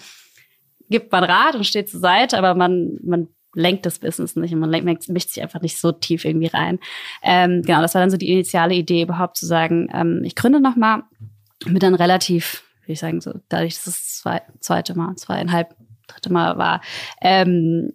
[0.89, 4.59] gibt man Rat und steht zur Seite, aber man, man lenkt das Business nicht und
[4.59, 6.79] man lenkt, mischt sich einfach nicht so tief irgendwie rein.
[7.21, 10.59] Ähm, genau, das war dann so die initiale Idee, überhaupt zu sagen, ähm, ich gründe
[10.59, 11.03] nochmal
[11.65, 15.75] mit dann relativ würde ich sagen, so dadurch, dass es zwei, zweite Mal, zweieinhalb,
[16.07, 16.81] dritte Mal war,
[17.21, 17.93] ähm,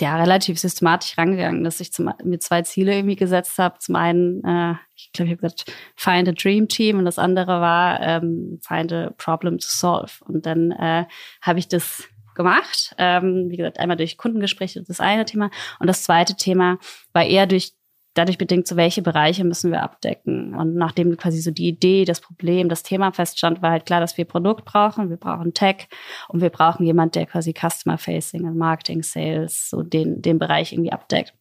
[0.00, 3.78] ja, relativ systematisch rangegangen, dass ich zum, mir zwei Ziele irgendwie gesetzt habe.
[3.78, 7.60] Zum einen, äh, ich glaube, ich habe gesagt, find a dream team und das andere
[7.60, 10.12] war ähm, find a problem to solve.
[10.26, 11.06] Und dann äh,
[11.40, 12.94] habe ich das gemacht.
[12.98, 15.50] Ähm, wie gesagt, einmal durch Kundengespräche, das eine Thema.
[15.80, 16.78] Und das zweite Thema
[17.14, 17.72] war eher durch
[18.16, 20.54] dadurch bedingt, so welche Bereiche müssen wir abdecken.
[20.54, 24.16] Und nachdem quasi so die Idee, das Problem, das Thema feststand, war halt klar, dass
[24.16, 25.88] wir Produkt brauchen, wir brauchen Tech
[26.28, 30.72] und wir brauchen jemand, der quasi Customer Facing, und Marketing, Sales, so den, den Bereich
[30.72, 31.34] irgendwie abdeckt.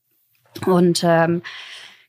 [0.66, 1.42] Und ähm,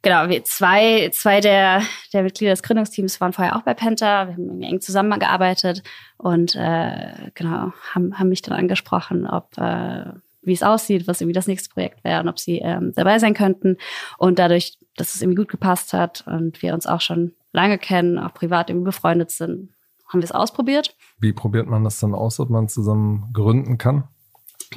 [0.02, 4.28] genau, wir zwei, zwei der, der Mitglieder des Gründungsteams waren vorher auch bei Penta.
[4.28, 5.82] Wir haben eng zusammengearbeitet
[6.16, 10.04] und äh, genau, haben, haben mich dann angesprochen, ob äh,
[10.46, 13.34] wie es aussieht, was irgendwie das nächste Projekt wäre und ob sie ähm, dabei sein
[13.34, 13.76] könnten.
[14.18, 18.18] Und dadurch, dass es irgendwie gut gepasst hat und wir uns auch schon lange kennen,
[18.18, 19.70] auch privat irgendwie befreundet sind,
[20.08, 20.94] haben wir es ausprobiert.
[21.18, 24.04] Wie probiert man das dann aus, ob man zusammen gründen kann?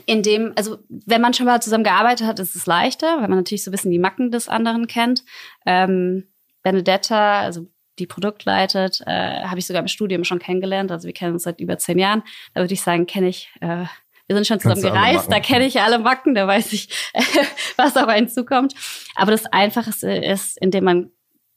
[0.06, 3.38] In dem, also wenn man schon mal zusammen gearbeitet hat, ist es leichter, weil man
[3.40, 5.24] natürlich so ein bisschen die Macken des anderen kennt.
[5.66, 6.26] Ähm,
[6.64, 10.92] Benedetta, also die Produkt leitet, äh, habe ich sogar im Studium schon kennengelernt.
[10.92, 12.24] Also wir kennen uns seit über zehn Jahren.
[12.54, 13.86] Da würde ich sagen, kenne ich äh,
[14.30, 16.90] wir sind schon zusammen gereist, da kenne ich alle Macken, da weiß ich,
[17.78, 18.76] was auf einen zukommt.
[19.16, 21.12] Aber das Einfachste ist, indem man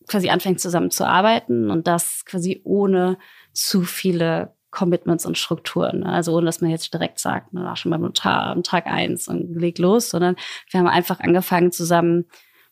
[0.08, 3.18] quasi anfängt zusammen zu arbeiten und das quasi ohne
[3.52, 6.02] zu viele Commitments und Strukturen.
[6.02, 9.54] Also ohne, dass man jetzt direkt sagt, na, schon beim Notar am Tag eins und
[9.54, 10.36] leg los, sondern
[10.70, 12.24] wir haben einfach angefangen zusammen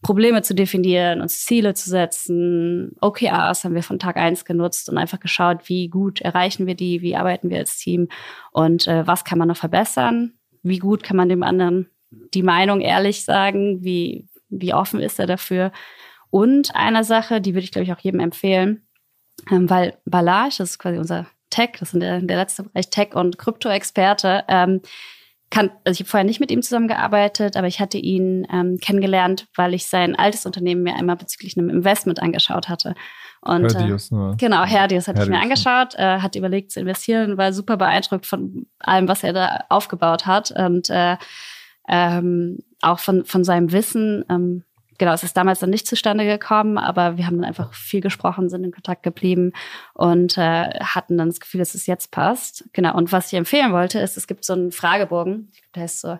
[0.02, 2.96] Probleme zu definieren, uns Ziele zu setzen.
[3.00, 7.02] OKRs haben wir von Tag eins genutzt und einfach geschaut, wie gut erreichen wir die,
[7.02, 8.08] wie arbeiten wir als Team
[8.52, 10.32] und äh, was kann man noch verbessern,
[10.62, 11.90] wie gut kann man dem anderen
[12.34, 15.70] die Meinung ehrlich sagen, wie, wie offen ist er dafür.
[16.30, 18.86] Und eine Sache, die würde ich, glaube ich, auch jedem empfehlen,
[19.50, 23.14] ähm, weil Balage, das ist quasi unser Tech, das ist der, der letzte Bereich Tech
[23.14, 24.80] und Krypto-Experte, ähm,
[25.50, 29.48] kann, also ich habe vorher nicht mit ihm zusammengearbeitet, aber ich hatte ihn ähm, kennengelernt,
[29.56, 32.94] weil ich sein altes Unternehmen mir einmal bezüglich einem Investment angeschaut hatte.
[33.40, 34.36] Und, Herdius, ne?
[34.38, 38.26] Genau, Herdius hatte Herdius, ich mir angeschaut, äh, hat überlegt zu investieren, war super beeindruckt
[38.26, 41.16] von allem, was er da aufgebaut hat und äh,
[41.88, 44.24] ähm, auch von, von seinem Wissen.
[44.28, 44.64] Ähm,
[45.00, 48.50] genau, es ist damals dann nicht zustande gekommen, aber wir haben dann einfach viel gesprochen,
[48.50, 49.52] sind in Kontakt geblieben
[49.94, 52.68] und äh, hatten dann das Gefühl, dass es jetzt passt.
[52.74, 56.18] Genau, und was ich empfehlen wollte, ist, es gibt so einen Fragebogen, der heißt so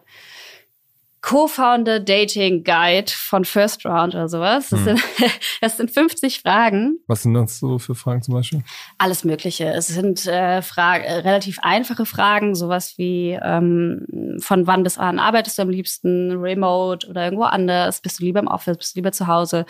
[1.22, 4.70] Co-Founder Dating Guide von First Round oder sowas.
[4.70, 4.96] Das, hm.
[4.96, 5.02] sind,
[5.60, 6.98] das sind 50 Fragen.
[7.06, 8.62] Was sind das so für Fragen zum Beispiel?
[8.96, 9.66] Alles Mögliche.
[9.66, 15.18] Es sind äh, Frage, äh, relativ einfache Fragen, sowas wie ähm, von wann bis wann
[15.18, 18.98] arbeitest du am liebsten, remote oder irgendwo anders, bist du lieber im Office, bist du
[18.98, 19.66] lieber zu Hause,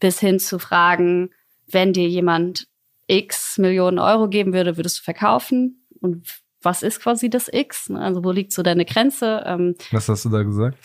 [0.00, 1.30] bis hin zu Fragen,
[1.66, 2.66] wenn dir jemand
[3.06, 5.86] x Millionen Euro geben würde, würdest du verkaufen?
[6.00, 6.26] Und
[6.64, 7.90] was ist quasi das X?
[7.90, 8.00] Ne?
[8.00, 9.42] Also wo liegt so deine Grenze?
[9.46, 10.78] Ähm, was hast du da gesagt?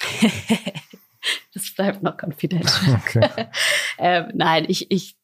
[1.53, 3.01] das bleibt noch confidential.
[3.07, 3.27] Okay.
[3.97, 5.17] ähm, nein, ich, ich,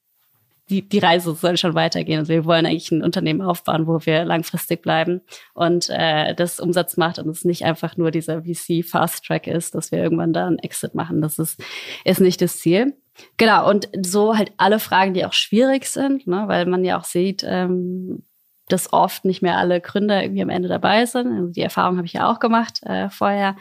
[0.69, 2.19] die, die Reise soll schon weitergehen.
[2.19, 5.21] Also wir wollen eigentlich ein Unternehmen aufbauen, wo wir langfristig bleiben
[5.53, 9.75] und äh, das Umsatz macht und es nicht einfach nur dieser VC Fast Track ist,
[9.75, 11.21] dass wir irgendwann da einen Exit machen.
[11.21, 11.61] Das ist,
[12.03, 12.95] ist nicht das Ziel.
[13.37, 17.05] Genau, und so halt alle Fragen, die auch schwierig sind, ne, weil man ja auch
[17.05, 18.23] sieht, ähm,
[18.67, 21.31] dass oft nicht mehr alle Gründer irgendwie am Ende dabei sind.
[21.31, 23.55] Also die Erfahrung habe ich ja auch gemacht äh, vorher,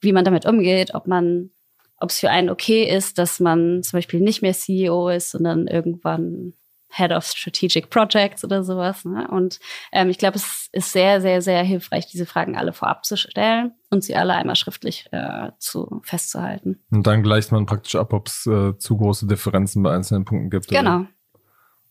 [0.00, 1.50] wie man damit umgeht, ob man,
[1.98, 5.66] ob es für einen okay ist, dass man zum Beispiel nicht mehr CEO ist, sondern
[5.66, 6.52] irgendwann
[6.88, 9.04] Head of Strategic Projects oder sowas.
[9.04, 9.28] Ne?
[9.28, 9.58] Und
[9.92, 13.72] ähm, ich glaube, es ist sehr, sehr, sehr hilfreich, diese Fragen alle vorab zu stellen
[13.90, 16.82] und sie alle einmal schriftlich äh, zu festzuhalten.
[16.90, 20.50] Und dann gleicht man praktisch ab, ob es äh, zu große Differenzen bei einzelnen Punkten
[20.50, 20.68] gibt.
[20.68, 21.00] Genau.
[21.00, 21.08] Oder?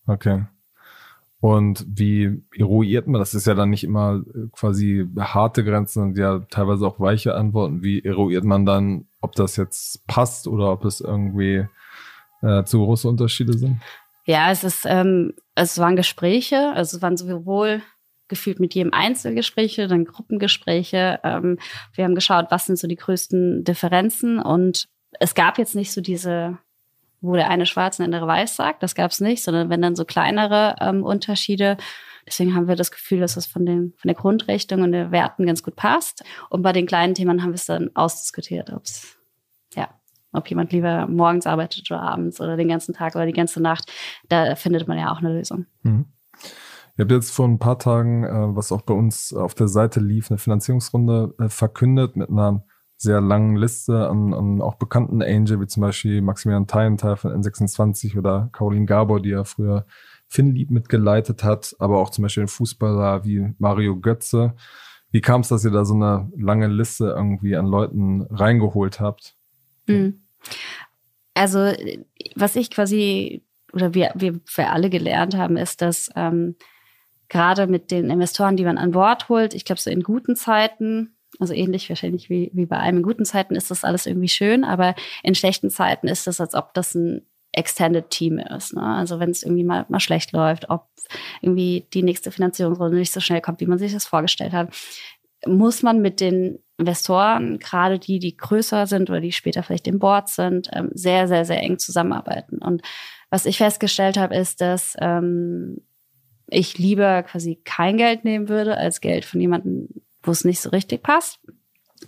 [0.08, 0.46] Okay.
[1.46, 6.18] Und wie eruiert man, das ist ja dann nicht immer äh, quasi harte Grenzen und
[6.18, 7.84] ja teilweise auch weiche Antworten.
[7.84, 11.68] Wie eruiert man dann, ob das jetzt passt oder ob es irgendwie
[12.42, 13.80] äh, zu große Unterschiede sind?
[14.26, 17.84] Ja, es ist, ähm, es waren Gespräche, also es waren sowohl
[18.28, 21.20] gefühlt mit jedem Einzelgespräche, dann Gruppengespräche.
[21.24, 21.60] Ähm,
[21.94, 24.88] wir haben geschaut, was sind so die größten Differenzen und
[25.20, 26.58] es gab jetzt nicht so diese
[27.26, 28.84] wo der eine schwarz und der andere weiß sagt.
[28.84, 31.78] Das gab es nicht, sondern wenn dann so kleinere ähm, Unterschiede.
[32.28, 35.46] Deswegen haben wir das Gefühl, dass es von, den, von der Grundrichtung und der Werten
[35.46, 36.24] ganz gut passt.
[36.50, 39.18] Und bei den kleinen Themen haben wir es dann ausdiskutiert, ob es,
[40.36, 43.92] ob jemand lieber morgens arbeitet oder abends oder den ganzen Tag oder die ganze Nacht.
[44.30, 45.66] Da findet man ja auch eine Lösung.
[45.84, 46.06] Mhm.
[46.98, 50.00] Ihr habt jetzt vor ein paar Tagen, äh, was auch bei uns auf der Seite
[50.00, 52.66] lief, eine Finanzierungsrunde äh, verkündet mit einer
[52.98, 58.18] sehr langen Liste an, an auch bekannten Angel, wie zum Beispiel Maximilian Teilenthal von N26
[58.18, 59.86] oder Caroline Gabor, die ja früher
[60.28, 64.56] Finnlieb mitgeleitet hat, aber auch zum Beispiel den Fußballer wie Mario Götze.
[65.12, 69.36] Wie kam es, dass ihr da so eine lange Liste irgendwie an Leuten reingeholt habt?
[69.88, 70.22] Mhm.
[71.34, 71.74] Also,
[72.36, 76.56] was ich quasi, oder wir, wir, wir alle gelernt haben, ist, dass ähm,
[77.30, 81.15] gerade mit den Investoren, die man an Bord holt, ich glaube, so in guten Zeiten
[81.40, 82.98] Also ähnlich wahrscheinlich wie, wie bei einem.
[82.98, 86.56] In guten Zeiten ist das alles irgendwie schön, aber in schlechten Zeiten ist es, als
[86.56, 88.74] ob das ein Extended Team ist.
[88.74, 88.84] Ne?
[88.84, 90.88] Also wenn es irgendwie mal, mal schlecht läuft, ob
[91.42, 94.74] irgendwie die nächste Finanzierungsrunde nicht so schnell kommt, wie man sich das vorgestellt hat,
[95.46, 100.00] muss man mit den Investoren, gerade die, die größer sind oder die später vielleicht im
[100.00, 102.58] Board sind, ähm, sehr, sehr, sehr eng zusammenarbeiten.
[102.58, 102.82] Und
[103.30, 105.78] was ich festgestellt habe, ist, dass ähm,
[106.48, 109.90] ich lieber quasi kein Geld nehmen würde, als Geld von jemandem,
[110.26, 111.40] wo es nicht so richtig passt.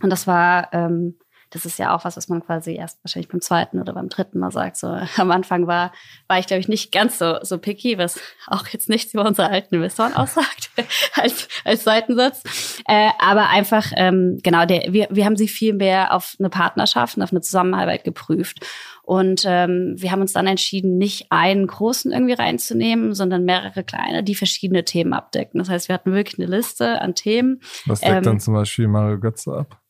[0.02, 1.16] Und das war ähm,
[1.50, 4.40] das ist ja auch was, was man quasi erst wahrscheinlich beim zweiten oder beim dritten
[4.40, 4.78] Mal sagt.
[4.78, 5.94] So am Anfang war,
[6.28, 9.50] war ich, glaube ich, nicht ganz so, so picky, was auch jetzt nichts über unsere
[9.50, 10.72] alten Investoren aussagt,
[11.16, 12.44] als, als Seitensatz.
[12.88, 17.18] Äh, aber einfach, ähm, genau, der, wir, wir haben sie viel mehr auf eine Partnerschaft
[17.18, 18.66] und auf eine Zusammenarbeit geprüft.
[19.08, 24.22] Und ähm, wir haben uns dann entschieden, nicht einen großen irgendwie reinzunehmen, sondern mehrere kleine,
[24.22, 25.60] die verschiedene Themen abdecken.
[25.60, 27.62] Das heißt, wir hatten wirklich eine Liste an Themen.
[27.86, 29.82] Was deckt ähm, dann zum Beispiel Mario Götze ab?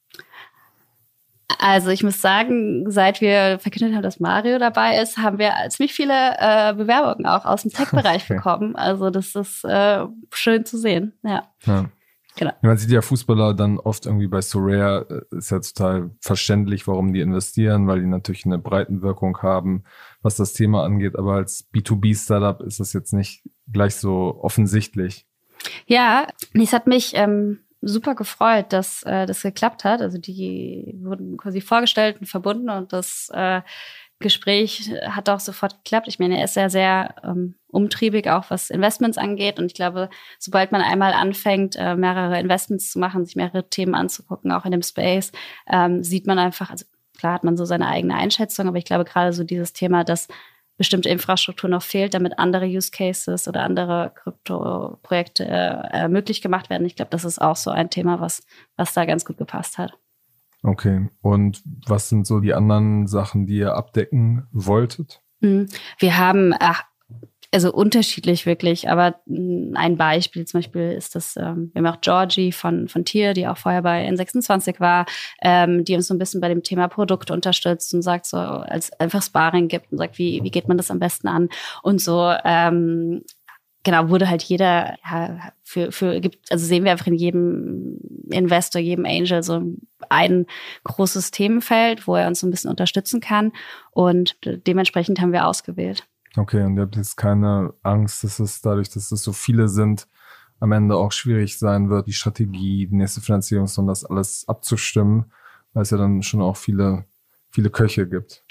[1.58, 5.96] Also ich muss sagen, seit wir verkündet haben, dass Mario dabei ist, haben wir ziemlich
[5.96, 8.36] viele äh, Bewerbungen auch aus dem Tech-Bereich okay.
[8.36, 8.76] bekommen.
[8.76, 11.14] Also das ist äh, schön zu sehen.
[11.24, 11.42] Ja.
[11.66, 11.86] ja.
[12.38, 12.52] Genau.
[12.62, 17.12] Man sieht ja Fußballer dann oft irgendwie bei Soraya, äh, ist ja total verständlich, warum
[17.14, 19.84] die investieren, weil die natürlich eine Breitenwirkung haben,
[20.22, 21.18] was das Thema angeht.
[21.18, 25.26] Aber als B2B-Startup ist das jetzt nicht gleich so offensichtlich.
[25.88, 30.02] Ja, es hat mich ähm, super gefreut, dass äh, das geklappt hat.
[30.02, 33.62] Also die wurden quasi vorgestellt und verbunden und das äh,
[34.20, 36.08] Gespräch hat auch sofort geklappt.
[36.08, 39.60] Ich meine, er ist ja sehr ähm, umtriebig, auch was Investments angeht.
[39.60, 43.94] Und ich glaube, sobald man einmal anfängt, äh, mehrere Investments zu machen, sich mehrere Themen
[43.94, 45.32] anzugucken, auch in dem Space,
[45.68, 46.86] ähm, sieht man einfach, also
[47.18, 50.28] klar hat man so seine eigene Einschätzung, aber ich glaube gerade so dieses Thema, dass
[50.78, 56.86] bestimmte Infrastruktur noch fehlt, damit andere Use Cases oder andere Krypto-Projekte äh, möglich gemacht werden.
[56.86, 58.44] Ich glaube, das ist auch so ein Thema, was,
[58.76, 59.94] was da ganz gut gepasst hat.
[60.64, 61.10] Okay.
[61.22, 65.22] Und was sind so die anderen Sachen, die ihr abdecken wolltet?
[65.40, 65.68] Mhm.
[66.00, 66.84] Wir haben ach,
[67.54, 72.02] also unterschiedlich wirklich, aber mm, ein Beispiel zum Beispiel ist das, ähm, wir haben auch
[72.02, 75.06] Georgie von, von Tier, die auch vorher bei N26 war,
[75.42, 78.92] ähm, die uns so ein bisschen bei dem Thema Produkt unterstützt und sagt so, als
[79.00, 81.50] einfach Sparring gibt und sagt, wie, wie geht man das am besten an
[81.84, 83.24] und so, ähm,
[83.84, 88.82] genau, wurde halt jeder, ja, für, für, gibt, also sehen wir einfach in jedem Investor,
[88.82, 89.64] jedem Angel so
[90.10, 90.46] ein
[90.84, 93.52] großes Themenfeld, wo er uns so ein bisschen unterstützen kann
[93.92, 96.08] und dementsprechend haben wir ausgewählt.
[96.36, 100.08] Okay, und ihr habt jetzt keine Angst, dass es dadurch, dass es so viele sind,
[100.60, 105.32] am Ende auch schwierig sein wird, die Strategie, die nächste Finanzierungsrunde, das alles abzustimmen,
[105.74, 107.06] weil es ja dann schon auch viele,
[107.50, 108.44] viele Köche gibt.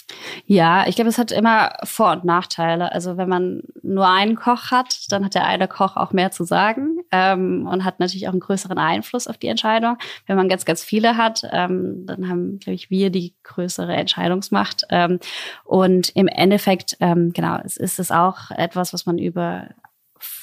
[0.47, 2.92] Ja, ich glaube, es hat immer Vor- und Nachteile.
[2.92, 6.45] Also wenn man nur einen Koch hat, dann hat der eine Koch auch mehr zu
[6.45, 9.99] sagen ähm, und hat natürlich auch einen größeren Einfluss auf die Entscheidung.
[10.27, 14.85] Wenn man ganz, ganz viele hat, ähm, dann haben, glaube ich, wir die größere Entscheidungsmacht.
[14.90, 15.19] Ähm,
[15.64, 19.69] und im Endeffekt, ähm, genau, es ist es auch etwas, was man über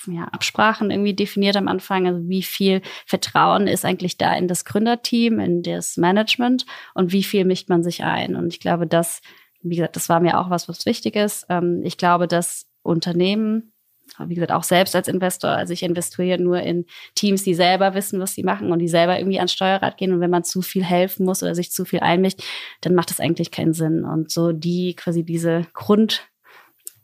[0.07, 2.07] ja, Absprachen irgendwie definiert am Anfang.
[2.07, 7.23] Also wie viel Vertrauen ist eigentlich da in das Gründerteam, in das Management und wie
[7.23, 8.35] viel mischt man sich ein?
[8.35, 9.21] Und ich glaube, das
[9.63, 11.45] wie gesagt, das war mir auch was, was wichtig ist.
[11.49, 13.73] Ähm, ich glaube, dass Unternehmen,
[14.19, 18.19] wie gesagt, auch selbst als Investor, also ich investiere nur in Teams, die selber wissen,
[18.19, 20.11] was sie machen und die selber irgendwie ans Steuerrad gehen.
[20.11, 22.43] Und wenn man zu viel helfen muss oder sich zu viel einmischt,
[22.81, 24.03] dann macht das eigentlich keinen Sinn.
[24.03, 26.29] Und so die quasi diese Grund,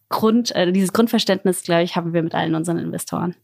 [0.10, 3.36] Grund, äh, dieses Grundverständnis, glaube ich, haben wir mit allen unseren Investoren.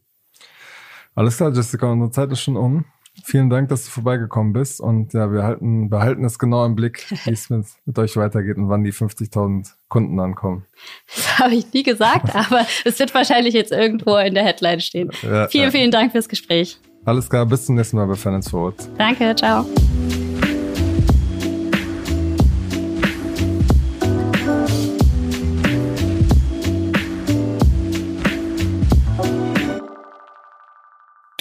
[1.14, 2.84] Alles klar, Jessica, unsere Zeit ist schon um.
[3.24, 7.06] Vielen Dank, dass du vorbeigekommen bist und ja, wir halten, behalten es genau im Blick,
[7.24, 10.66] wie es mit, mit euch weitergeht und wann die 50.000 Kunden ankommen.
[11.14, 15.10] Das habe ich nie gesagt, aber es wird wahrscheinlich jetzt irgendwo in der Headline stehen.
[15.22, 15.70] Ja, vielen, ja.
[15.70, 16.78] vielen Dank fürs Gespräch.
[17.04, 18.88] Alles klar, bis zum nächsten Mal bei Finance Forward.
[18.98, 19.64] Danke, ciao.